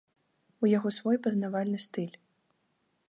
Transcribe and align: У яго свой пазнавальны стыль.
У 0.63 0.69
яго 0.77 0.89
свой 0.97 1.19
пазнавальны 1.27 1.79
стыль. 1.85 2.15